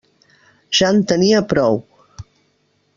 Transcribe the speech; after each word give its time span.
Ja 0.79 0.89
en 0.95 1.03
tenia 1.13 1.45
prou. 1.53 1.81